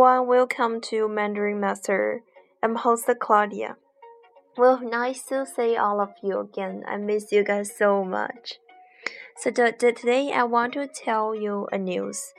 [0.00, 2.22] everyone, welcome to Mandarin Master.
[2.62, 3.76] I'm host Claudia.
[4.56, 6.84] Well, nice to see all of you again.
[6.88, 8.60] I miss you guys so much.
[9.36, 12.32] So the, the, today I want to tell you a news.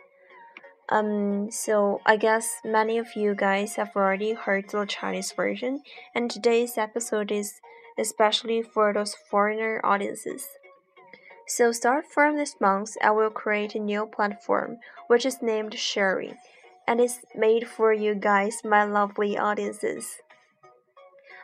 [0.89, 5.83] Um, so I guess many of you guys have already heard the Chinese version,
[6.16, 7.61] and today's episode is
[7.95, 10.47] especially for those foreigner audiences.
[11.45, 16.38] So start from this month, I will create a new platform which is named Sharing,
[16.88, 20.17] and it's made for you guys, my lovely audiences.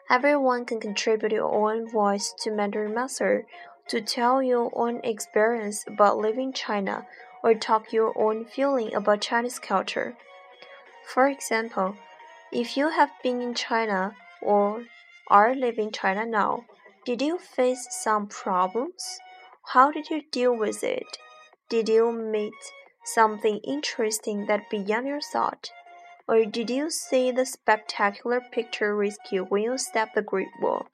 [0.10, 3.46] Everyone can contribute your own voice to Mandarin Master
[3.90, 7.06] to tell your own experience about living China
[7.44, 10.16] or talk your own feeling about Chinese culture.
[11.08, 11.96] For example,
[12.52, 14.86] if you have been in China or
[15.30, 16.66] are living China now,
[17.06, 19.20] did you face some problems?
[19.74, 21.18] How did you deal with it?
[21.70, 22.54] Did you meet
[23.08, 25.72] something interesting that beyond your thought?
[26.28, 30.88] Or did you see the spectacular picture rescue when you stepped the Great Wall?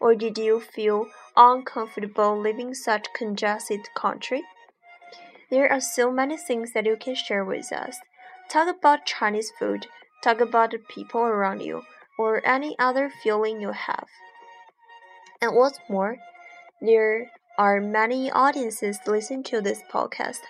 [0.00, 4.42] Or did you feel uncomfortable living such congested country?
[5.50, 7.96] There are so many things that you can share with us.
[8.50, 9.86] Talk about Chinese food,
[10.22, 11.82] talk about the people around you,
[12.18, 14.08] or any other feeling you have.
[15.40, 16.18] And what's more,
[16.80, 20.40] there are many audiences listen to this podcast.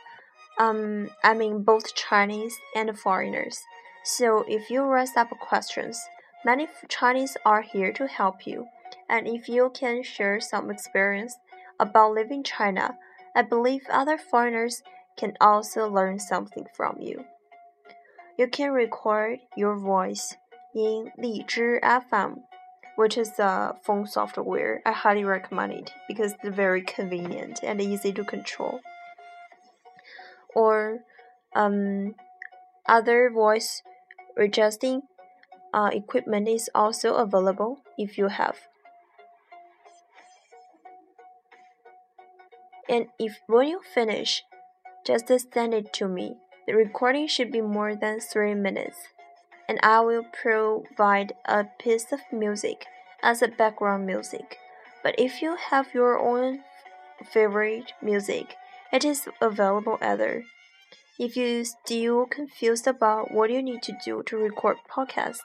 [0.59, 3.61] Um, I mean both Chinese and foreigners.
[4.05, 6.01] So if you raise up questions,
[6.45, 8.67] many Chinese are here to help you.
[9.09, 11.37] And if you can share some experience
[11.79, 12.97] about living China,
[13.35, 14.83] I believe other foreigners
[15.17, 17.25] can also learn something from you.
[18.39, 20.37] You can record your voice
[20.75, 22.43] in Lizhi FM,
[22.97, 24.83] which is a phone software.
[24.85, 28.81] I highly recommend it because it's very convenient and easy to control.
[30.57, 31.05] Or
[31.55, 32.17] um,
[32.89, 33.83] other voice
[34.39, 35.03] adjusting
[35.75, 38.57] uh, equipment is also available if you have.
[42.89, 44.45] and if when you finish,
[45.05, 46.37] just send it to me.
[46.67, 48.99] The recording should be more than three minutes,
[49.69, 52.87] and I will provide a piece of music
[53.23, 54.59] as a background music.
[55.03, 56.61] But if you have your own
[57.33, 58.57] favorite music,
[58.93, 60.45] it is available either.
[61.19, 65.41] If you still confused about what you need to do to record podcast,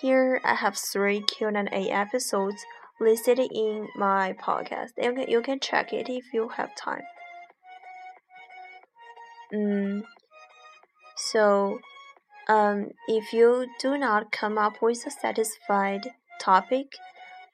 [0.00, 2.64] here I have three Q&A episodes
[3.00, 4.90] listed in my podcast.
[4.98, 7.02] You can, you can check it if you have time.
[9.52, 10.02] Mm,
[11.16, 11.78] so,
[12.48, 16.86] um, if you do not come up with a satisfied topic,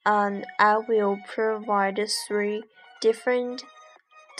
[0.06, 2.62] um, I will provide three
[3.00, 3.64] different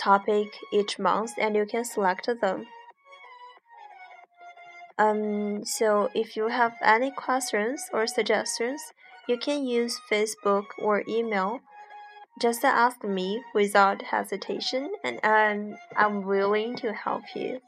[0.01, 2.65] topic each month, and you can select them.
[4.97, 8.81] Um, so if you have any questions or suggestions,
[9.27, 11.61] you can use Facebook or email.
[12.39, 17.59] Just ask me without hesitation, and I'm, I'm willing to help you.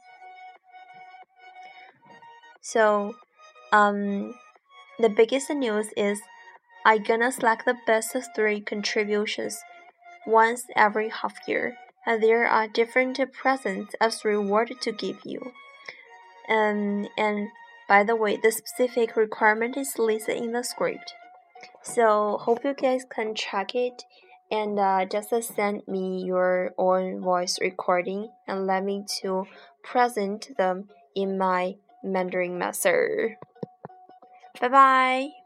[2.62, 3.16] So,
[3.72, 4.34] um,
[5.00, 6.22] the biggest news is
[6.86, 9.62] I gonna select the best three contributions
[10.26, 11.76] once every half year,
[12.06, 15.54] and there are different presents as reward to give you.
[16.50, 17.50] Um, and
[17.88, 21.14] by the way, the specific requirement is listed in the script.
[21.82, 24.04] So hope you guys can check it
[24.52, 29.46] and uh, just send me your own voice recording and let me to
[29.84, 33.38] present them in my Mandarin Master.
[34.60, 35.43] Bye bye.